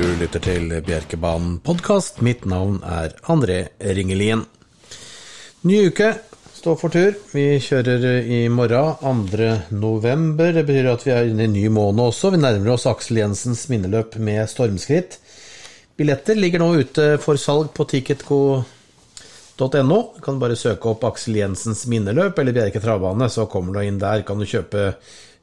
[0.00, 2.22] Du lytter til Bjerkebanen podkast.
[2.24, 4.46] Mitt navn er André Ringelien.
[5.68, 6.06] Ny uke
[6.56, 7.18] står for tur.
[7.34, 9.50] Vi kjører i morgen, 2.
[9.76, 10.54] november.
[10.56, 12.32] Det betyr at vi er inne i ny måned også.
[12.32, 15.18] Vi nærmer oss Aksel Jensens minneløp med stormskritt.
[16.00, 18.64] Billetter ligger nå ute for salg på ticketco.no.
[19.60, 24.00] Du kan bare søke opp Aksel Jensens minneløp eller Bjerke travbane, så kommer du inn
[24.00, 24.24] der.
[24.24, 24.94] Kan du kjøpe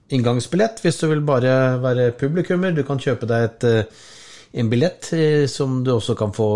[0.10, 2.74] inngangsbillett hvis du vil bare være publikummer.
[2.74, 4.06] Du kan kjøpe deg et, eh,
[4.54, 6.50] en billett eh, som du også kan få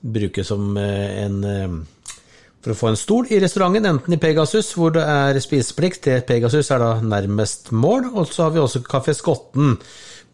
[0.00, 1.86] bruke som eh, en
[2.60, 6.04] for å få en stol i restauranten, enten i Pegasus, hvor det er spiseplikt.
[6.04, 8.10] Det Pegasus er da nærmest mål.
[8.12, 9.78] Og så har vi også Kafé Skotten,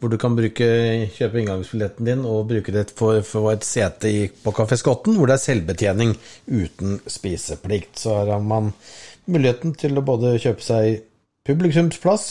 [0.01, 0.67] hvor du kan bruke,
[1.15, 4.11] kjøpe inngangsbilletten din og bruke det for, for et sete
[4.43, 6.17] på Kafé Skotten, hvor det er selvbetjening
[6.51, 7.95] uten spiseplikt.
[8.03, 8.73] Så her har man
[9.31, 11.05] muligheten til å både kjøpe seg
[11.47, 12.27] publikumsplass,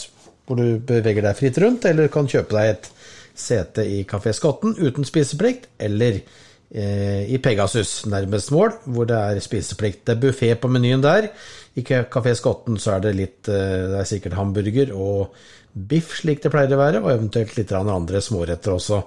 [0.46, 2.92] hvor du beveger deg fritt rundt, eller kan kjøpe deg et
[3.36, 9.44] sete i Kafé Skotten uten spiseplikt, eller eh, i Pegasus, nærmest mål, hvor det er
[9.44, 10.06] spiseplikt.
[10.08, 11.30] Det er buffé på menyen der.
[11.76, 15.36] I Kafé Skotten så er det litt eh, Det er sikkert hamburger og
[15.76, 19.02] biff, slik det pleier å være, og eventuelt litt andre småretter også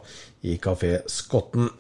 [0.49, 1.71] i Kafé Skotten.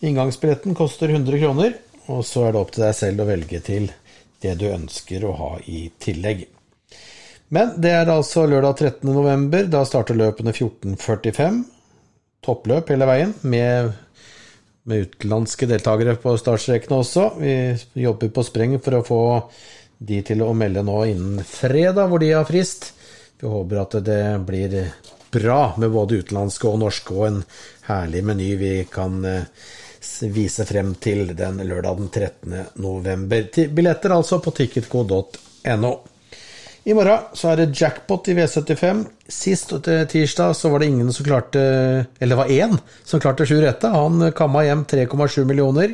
[0.00, 1.74] Inngangsbilletten koster 100 kroner,
[2.08, 3.90] og så er det opp til deg selv å velge til
[4.42, 6.46] det du ønsker å ha i tillegg.
[7.54, 9.08] Men det er altså lørdag 13.
[9.08, 9.64] november.
[9.72, 11.62] Da starter løpene 14.45.
[12.44, 13.92] Toppløp hele veien, med,
[14.88, 17.30] med utenlandske deltakere på startstrekene også.
[17.40, 19.22] Vi jobber på spreng for å få
[19.98, 22.92] de til å melde nå innen fredag, hvor de har frist.
[23.40, 24.76] Vi håper at det blir
[25.32, 27.42] bra med både utenlandske og norske, og en
[27.88, 29.48] herlig meny vi kan eh,
[30.32, 32.56] vise frem til den lørdag den 13.
[32.84, 33.50] november.
[33.74, 35.92] Billetter altså på ticketco.no.
[36.88, 39.02] I morgen så er det jackpot i V75.
[39.28, 43.58] Sist tirsdag så var det ingen som klarte Eller det var én som klarte sju
[43.60, 43.90] rette.
[43.92, 45.92] Han kamma hjem 3,7 millioner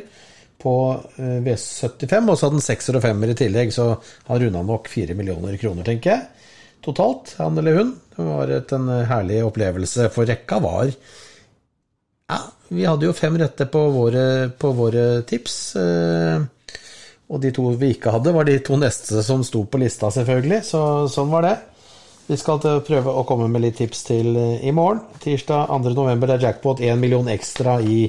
[0.61, 0.75] på
[1.19, 3.89] eh, V75, og så hadde han sekser og femmer i tillegg, så
[4.29, 6.47] han runda nok fire millioner kroner, tenker jeg.
[6.85, 7.91] Totalt, han eller hun.
[8.15, 10.89] Det var et, en herlig opplevelse, for rekka var
[12.31, 12.39] Ja,
[12.71, 14.25] vi hadde jo fem rette på våre,
[14.57, 15.59] på våre tips.
[15.83, 16.47] Eh,
[17.25, 20.61] og de to vi ikke hadde, var de to neste som sto på lista, selvfølgelig.
[20.67, 20.81] Så
[21.11, 21.55] sånn var det.
[22.25, 25.03] Vi skal prøve å komme med litt tips til eh, i morgen.
[25.21, 26.25] Tirsdag 2.11.
[26.33, 28.07] er jackpot 1 million ekstra i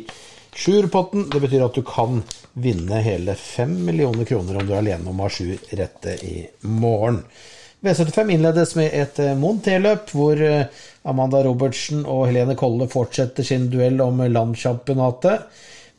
[0.56, 1.28] sjuerpotten.
[1.32, 2.22] Det betyr at du kan
[2.56, 6.38] vinne hele 5 millioner kroner om du er alene om å ha sju rette i
[6.64, 7.20] morgen.
[7.84, 10.68] V75 innledes med et eh, Monté-løp, hvor eh,
[11.08, 15.44] Amanda Robertsen og Helene Kolle fortsetter sin duell om landschampionatet.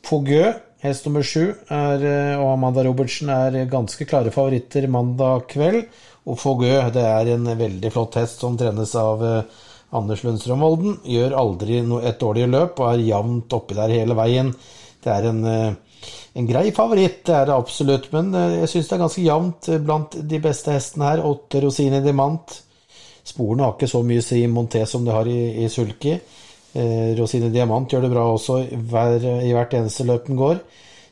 [0.06, 0.42] Fogø
[0.78, 5.88] Hest nummer sju eh, og Amanda Robertsen er ganske klare favoritter mandag kveld.
[6.28, 9.64] Og Fogø det er en veldig flott hest som trenes av eh,
[9.98, 11.00] Anders Lundstrøm Volden.
[11.02, 14.52] Gjør aldri et dårlig løp og er jevnt oppi der hele veien.
[15.02, 16.06] Det er en, eh,
[16.38, 18.10] en grei favoritt, det er det absolutt.
[18.14, 21.26] Men jeg syns det er ganske jevnt blant de beste hestene her.
[21.26, 22.60] Åtte Rosini Dimant.
[23.26, 26.20] Sporene har ikke så mye å si i Monté som det har i, i Sulki.
[26.76, 30.60] Eh, Rosine Diamant gjør det bra også hver, i hvert eneste løp den går.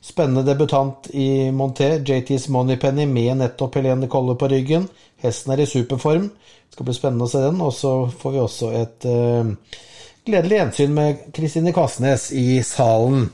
[0.06, 4.87] Spennende debutant i Monté, JT's Moneypenny med nettopp Helene Kolle på ryggen.
[5.25, 6.28] Hesten er i superform.
[6.31, 7.62] Det skal bli spennende å se den.
[7.65, 9.81] Og så får vi også et uh,
[10.28, 13.27] gledelig gjensyn med Kristine Kvassnes i salen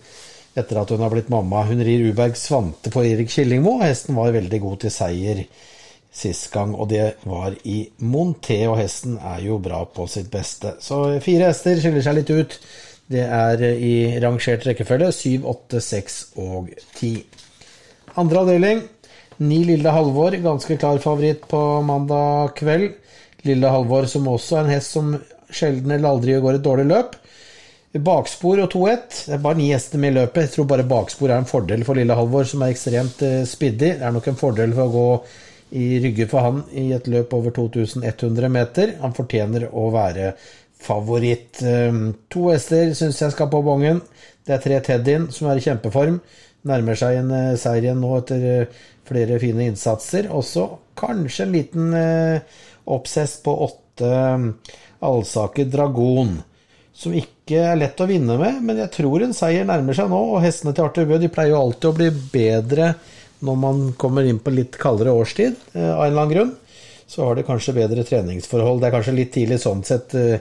[0.57, 1.67] etter at hun har blitt mamma.
[1.69, 3.77] Hun rir Uberg Svante på Erik Killingmo.
[3.83, 5.45] Hesten var veldig god til seier
[6.13, 10.77] sist gang, og det var i Monté, og hesten er jo bra på sitt beste.
[10.85, 12.59] Så fire hester skiller seg litt ut.
[13.13, 16.69] Det er i rangert rekkefølge 7, 8, 6 og
[17.01, 17.15] 10.
[18.21, 18.83] Andre avdeling,
[19.43, 22.93] ni Lille Halvor, ganske klar favoritt på mandag kveld.
[23.49, 25.15] Lille Halvor som også er en hest som
[25.53, 27.17] sjelden eller aldri går et dårlig løp.
[27.93, 29.01] Bakspor og 2-1.
[29.27, 30.47] Det er bare ni hester med i løpet.
[30.47, 33.99] Jeg tror bare bakspor er en fordel for Lille Halvor, som er ekstremt uh, spiddig.
[33.99, 35.09] Det er nok en fordel for å gå
[35.73, 38.95] i Rygge for han i et løp over 2100 meter.
[39.01, 40.35] Han fortjener å være
[40.83, 41.63] favoritt.
[41.63, 44.03] Ehm, to hester syns jeg skal på bongen.
[44.45, 46.19] Det er tre Teddyen som er i kjempeform.
[46.69, 50.29] Nærmer seg en uh, seier igjen nå etter uh, flere fine innsatser.
[50.31, 50.69] Også
[50.99, 52.61] kanskje en liten uh,
[52.93, 54.53] oppsess på åtte um,
[55.03, 56.37] Alsaker Dragon.
[56.93, 60.21] Som ikke er lett å vinne med, men jeg tror en seier nærmer seg nå.
[60.35, 62.93] Og hestene til Arthur Bø de pleier jo alltid å bli bedre
[63.43, 66.53] når man kommer inn på litt kaldere årstid, eh, av en eller annen grunn,
[67.07, 68.81] så har det kanskje bedre treningsforhold.
[68.81, 70.15] Det er kanskje litt tidlig sånn sett.
[70.15, 70.39] Eh,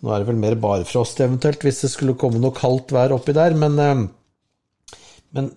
[0.00, 3.34] nå er det vel mer barfrost eventuelt, hvis det skulle komme noe kaldt vær oppi
[3.36, 4.96] der, men, eh,
[5.36, 5.50] men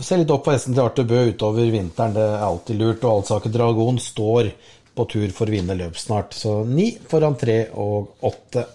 [0.00, 2.14] se litt opp på hesten til Arthur Bø utover vinteren.
[2.14, 3.04] Det er alltid lurt.
[3.04, 4.52] Og Alsaker Dragon står
[4.94, 6.34] på tur for å vinne løp snart.
[6.34, 8.66] Så ni foran tre og åtte.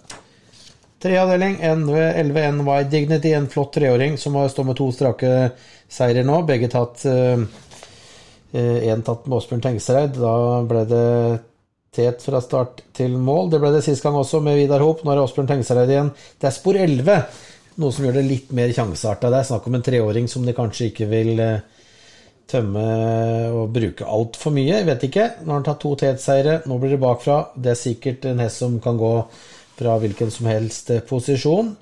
[1.03, 5.31] Treavdeling 11 NY Dignity, en flott treåring som har stått med to strake
[5.92, 6.42] seirer nå.
[6.47, 7.47] Begge tatt Én
[8.56, 10.15] eh, tatt med Åsbjørn Tengsereid.
[10.15, 11.07] Da ble det
[11.95, 13.51] tet fra start til mål.
[13.51, 15.03] Det ble det sist gang også med Vidar Hop.
[15.03, 16.12] Nå er det Åsbjørn Tengsereid igjen.
[16.39, 17.18] Det er spor 11,
[17.83, 19.31] noe som gjør det litt mer sjansearta.
[19.33, 21.44] Det er snakk om en treåring som de kanskje ikke vil
[22.50, 22.86] tømme
[23.51, 24.77] og bruke altfor mye.
[24.77, 25.27] Jeg vet ikke.
[25.41, 26.59] Nå har han tatt to tetseire.
[26.69, 27.41] Nå blir det bakfra.
[27.59, 29.13] Det er sikkert en hest som kan gå
[29.80, 31.75] fra hvilken som helst posisjon.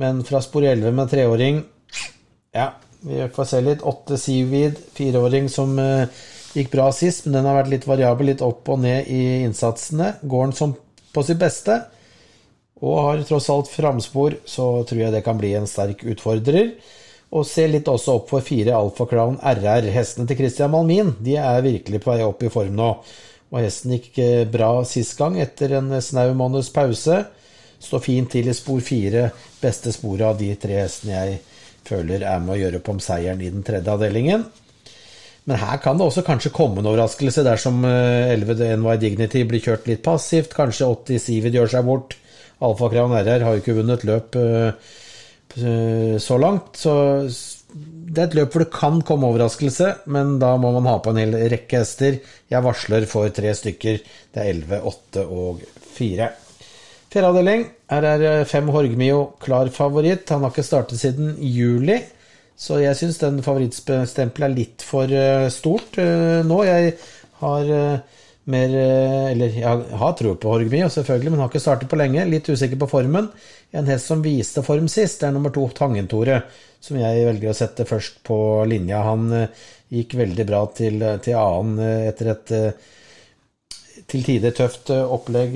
[0.00, 1.62] Men fra spor 11 med treåring
[2.54, 3.82] Ja, vi får se litt.
[3.82, 6.06] Åtte Seaweed, fireåring som uh,
[6.54, 10.16] gikk bra sist, men den har vært litt variabel, litt opp og ned i innsatsene.
[10.22, 10.76] Går den som
[11.14, 11.82] på sitt beste
[12.84, 16.74] og har tross alt framspor, så tror jeg det kan bli en sterk utfordrer.
[17.34, 19.88] Og se litt også opp for fire Alfa Crown RR.
[19.94, 22.90] Hestene til Christian Malmin de er virkelig på vei opp i form nå.
[23.54, 27.20] Og hesten gikk eh, bra sist gang etter en snau måneds pause.
[27.84, 29.28] Står fint til i spor fire.
[29.62, 31.38] Beste sporet av de tre hestene jeg
[31.86, 34.44] føler er med å gjøre opp om seieren i den tredje avdelingen.
[35.44, 39.62] Men her kan det også kanskje komme en overraskelse dersom 11 eh, NY Dignity blir
[39.62, 40.56] kjørt litt passivt.
[40.56, 42.18] Kanskje 80 Sivid gjør seg bort.
[42.64, 44.38] Alfa Crown RR har jo ikke vunnet løp
[45.56, 46.76] Eh, så langt.
[46.76, 46.92] Så
[47.74, 51.10] det er et løp hvor det kan komme overraskelse, men da må man ha på
[51.10, 52.20] en hel rekke hester.
[52.50, 53.98] Jeg varsler for tre stykker.
[54.30, 55.64] Det er 11, 8 og
[55.96, 56.28] 4.
[57.10, 57.64] Fjerde avdeling.
[57.90, 60.30] Her er eh, fem Horgmio klar favoritt.
[60.30, 61.98] Han har ikke startet siden juli,
[62.54, 66.60] så jeg syns den favorittstempelet er litt for eh, stort nå.
[66.66, 66.94] Jeg
[67.42, 67.74] har
[68.50, 68.74] mer
[69.30, 72.26] Eller jeg har tro på Horgmio, selvfølgelig, men har ikke startet på lenge.
[72.28, 73.30] Litt usikker på formen.
[73.74, 76.42] En hest som viste form sist, det er nummer to Tangentore,
[76.82, 78.36] som jeg velger å sette først på
[78.70, 79.00] linja.
[79.06, 82.54] Han uh, gikk veldig bra til, til annen uh, etter et
[84.10, 85.54] til tider tøft opplegg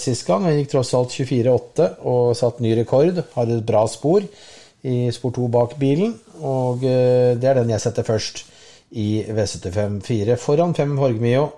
[0.00, 0.46] sist gang.
[0.46, 3.18] Han gikk tross alt 24-8 og satt ny rekord.
[3.34, 4.24] Har et bra spor
[4.88, 8.40] i spor 2 bak bilen, og det er den jeg setter først
[8.94, 10.38] i V75-4.
[10.40, 11.48] Foran fem Horgmio.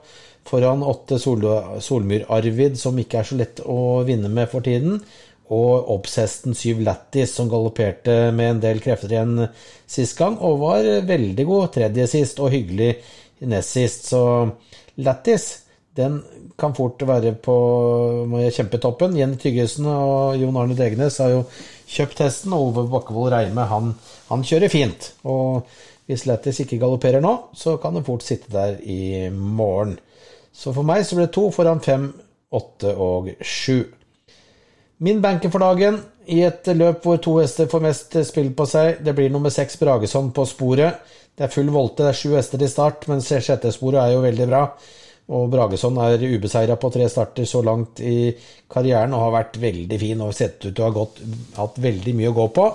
[0.46, 1.42] Foran åtte Sol
[1.82, 5.00] Solmyr Arvid, som ikke er så lett å vinne med for tiden
[5.54, 9.44] og Obshesten Syv Lattis, som galopperte med en del krefter igjen
[9.86, 12.96] sist gang, og var veldig god tredje sist, og hyggelig
[13.46, 14.08] nest sist.
[14.10, 14.22] Så
[15.06, 15.46] Lattis,
[15.96, 16.18] den
[16.58, 17.56] kan fort være på
[18.56, 19.16] kjempetoppen.
[19.16, 21.44] Jenny Tyggesen og Jon Arne Degnes har jo
[21.86, 23.92] kjøpt hesten, og Ove Bakkevold Reime, han,
[24.32, 25.12] han, kjører fint.
[25.30, 25.68] Og
[26.10, 29.98] hvis Lattis ikke galopperer nå, så kan den fort sitte der i morgen.
[30.56, 32.08] Så for meg så ble det to foran fem,
[32.56, 33.84] åtte og sju.
[35.04, 35.98] Min banker for dagen
[36.32, 39.02] i et løp hvor to hester får mest spill på seg.
[39.04, 41.02] Det blir nummer seks Brageson på sporet.
[41.36, 44.24] Det er full volte, det er sju hester i start, men sjette sporet er jo
[44.24, 44.62] veldig bra.
[45.36, 48.30] Og Brageson er ubeseira på tre starter så langt i
[48.72, 51.06] karrieren og har vært veldig fin og sett ut til å ha
[51.58, 52.66] hatt veldig mye å gå på.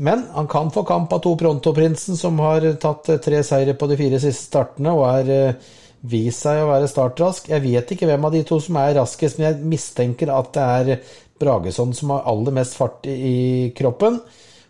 [0.00, 4.00] Men han kan få kamp av to Pronto-prinsen, som har tatt tre seire på de
[4.00, 5.70] fire siste startene og er eh,
[6.00, 7.50] vist seg å være startrask.
[7.52, 10.68] Jeg vet ikke hvem av de to som er raskest, men jeg mistenker at det
[10.76, 14.20] er Bragesson som har aller mest fart i kroppen.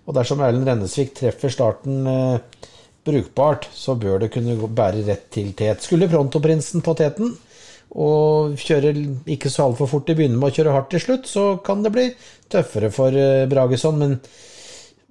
[0.06, 2.66] Og dersom Erlend Rennesvik treffer starten eh,
[3.06, 5.84] brukbart, så bør det kunne bære rett til tet.
[5.84, 7.34] Skulle Pronto-prinsen på teten
[7.90, 8.92] og kjøre
[9.34, 11.90] ikke så altfor fort i begynner med å kjøre hardt til slutt, så kan det
[11.94, 12.06] bli
[12.50, 13.98] tøffere for eh, Bragesson.
[13.98, 14.18] Men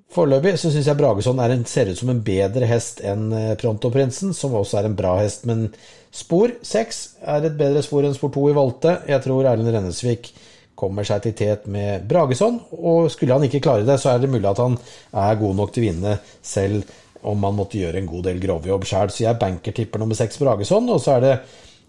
[0.09, 4.33] Foreløpig så syns jeg Brageson en, ser ut som en bedre hest enn Prontoprinsen, Pronto-prinsen,
[4.33, 5.43] som også er en bra hest.
[5.45, 5.67] Men
[6.09, 8.95] spor seks er et bedre spor enn spor to i Valte.
[9.09, 10.31] Jeg tror Erlend Rennesvik
[10.79, 12.57] kommer seg til tet med Brageson.
[12.71, 14.79] og skulle han ikke klare det, så er det mulig at han
[15.13, 16.89] er god nok til å vinne selv
[17.29, 19.13] om han måtte gjøre en god del grovjobb sjøl.
[19.13, 20.89] Så jeg banker-tipper nummer seks Brageson.
[20.89, 21.37] og så er det,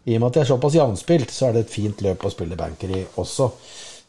[0.04, 2.32] i og med at jeg er såpass jevnspilt, så er det et fint løp å
[2.34, 3.52] spille banker i også.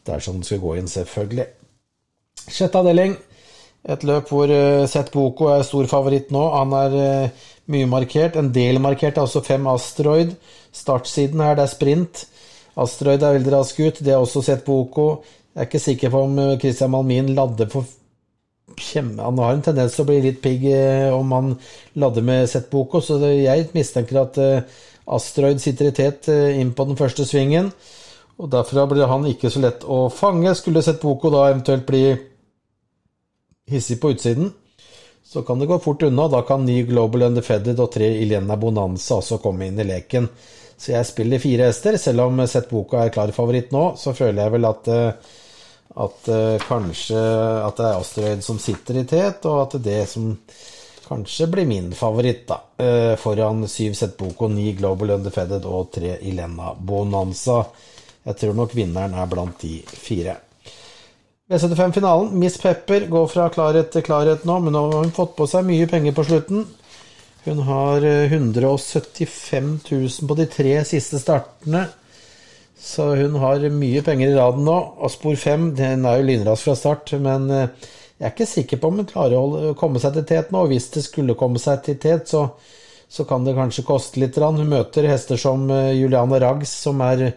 [0.04, 1.46] Dersom den skal gå inn, selvfølgelig.
[2.50, 3.16] Sjette avdeling.
[3.82, 6.42] Et løp hvor uh, Seth Boko er stor favoritt nå.
[6.54, 8.38] Han er uh, mye markert.
[8.38, 10.36] En del markert er også fem Asteroid.
[10.72, 12.22] Startsiden her, det er sprint.
[12.78, 13.98] Asteroid er veldig rask ut.
[13.98, 15.08] Det er også Seth Boko.
[15.52, 17.90] Jeg er ikke sikker på om uh, Christian Malmin ladder for
[18.78, 19.16] kjem...
[19.18, 20.62] Han har en tendens til å bli litt pigg
[21.12, 21.50] om han
[22.00, 24.38] ladder med Seth Boko, så jeg mistenker at
[25.12, 27.68] Asteroid sitter i tet inn på den første svingen.
[28.40, 30.54] Og Derfra blir han ikke så lett å fange.
[30.56, 32.06] Skulle Seth Boko da eventuelt bli
[33.70, 34.52] hissig på utsiden,
[35.24, 36.28] så kan det gå fort unna.
[36.28, 40.28] Da kan ny Global Undefedded og tre Ilena Bonanza også komme inn i leken.
[40.76, 41.96] Så jeg spiller fire hester.
[42.00, 45.32] Selv om Sett Boka er klar favoritt nå, så føler jeg vel at, eh,
[46.04, 47.22] at eh, kanskje
[47.62, 50.32] at det er Asteroid som sitter i tet, og at det som
[51.06, 52.60] kanskje blir min favoritt, da.
[52.82, 57.62] Eh, foran syv Sett Boko, ni Global Undefedded og tre Ilena Bonanza.
[58.26, 60.36] Jeg tror nok vinneren er blant de fire.
[61.50, 62.38] V75-finalen.
[62.38, 65.66] Miss Pepper går fra klarhet til klarhet nå, men nå har hun fått på seg
[65.66, 66.66] mye penger på slutten.
[67.42, 71.88] Hun har 175 000 på de tre siste startene.
[72.78, 74.76] Så hun har mye penger i raden nå.
[75.02, 78.92] Og spor fem den er jo lynrask fra start, men jeg er ikke sikker på
[78.92, 80.62] om hun klarer å komme seg til tet nå.
[80.70, 82.46] Hvis det skulle komme seg til tet, så,
[83.10, 84.38] så kan det kanskje koste litt.
[84.38, 87.32] Hun møter hester som Juliane Rags, som er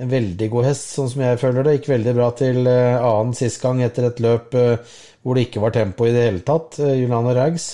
[0.00, 1.76] en veldig god hest, sånn som jeg føler det.
[1.76, 6.06] Gikk veldig bra til annen sist gang etter et løp hvor det ikke var tempo
[6.08, 6.78] i det hele tatt.
[6.80, 7.66] Juliano Rags.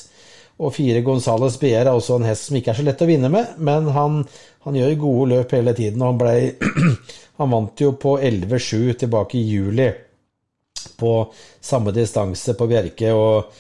[0.59, 3.31] Og fire Gonzales BR er også en hest som ikke er så lett å vinne
[3.31, 4.25] med, men han,
[4.67, 6.03] han gjør gode løp hele tiden.
[6.03, 6.91] og Han, ble,
[7.39, 9.89] han vant jo på 11-7 tilbake i juli
[10.99, 11.13] på
[11.63, 13.15] samme distanse på Bjerke.
[13.15, 13.55] og,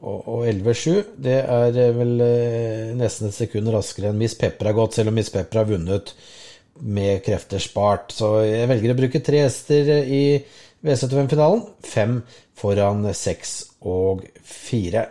[0.00, 2.14] og, og 11-7, det er vel
[2.98, 6.14] nesten et sekund raskere enn Miss Pepper har gått, selv om Miss Pepper har vunnet
[6.80, 8.14] med krefter spart.
[8.16, 10.24] Så jeg velger å bruke tre hester i
[10.84, 11.64] V75-finalen.
[11.84, 12.20] Fem
[12.60, 13.56] foran seks
[13.88, 15.06] og fire.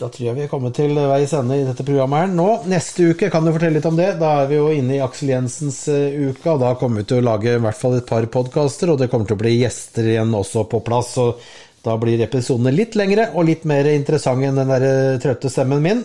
[0.00, 2.30] Da tror jeg vi er kommet til veis ende i dette programmet her.
[2.32, 4.14] Nå, neste uke, kan du fortelle litt om det?
[4.22, 7.26] Da er vi jo inne i Aksel Jensens uke, og da kommer vi til å
[7.26, 10.32] lage i hvert fall et par podkaster, og det kommer til å bli gjester igjen
[10.38, 11.18] også på plass.
[11.20, 11.42] og
[11.84, 16.02] da blir episodene litt lengre og litt mer interessante enn den der trøtte stemmen min.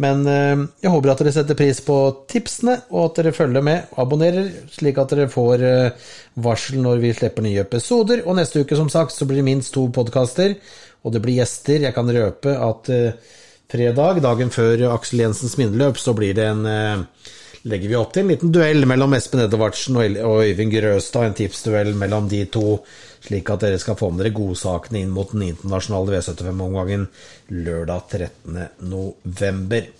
[0.00, 1.96] Men jeg håper at dere setter pris på
[2.30, 5.64] tipsene, og at dere følger med og abonnerer, slik at dere får
[6.40, 8.22] varsel når vi slipper nye episoder.
[8.24, 10.54] Og neste uke, som sagt, så blir det minst to podkaster,
[11.02, 11.82] og det blir gjester.
[11.84, 12.92] Jeg kan røpe at
[13.70, 16.64] fredag, dagen før Aksel Jensens minneløp, så blir det en
[17.62, 21.92] legger vi opp til en liten duell mellom Espen Edvardsen og Øyvind Grøstad, en tipsduell
[21.98, 22.78] mellom de to,
[23.24, 27.06] slik at dere skal få med dere godsakene inn mot den internasjonale V75-omgangen
[27.66, 28.58] lørdag 13.
[28.88, 29.90] november.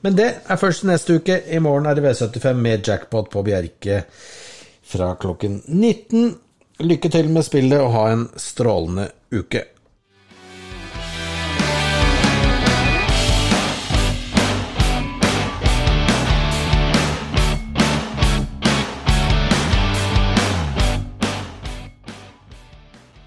[0.00, 1.42] Men det er først neste uke.
[1.48, 4.04] I morgen er det V75 med jackpot på Bjerke
[4.90, 6.30] fra klokken 19.
[6.80, 9.66] Lykke til med spillet og ha en strålende uke.